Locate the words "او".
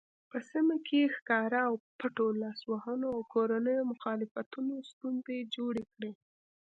1.69-1.73, 3.15-3.21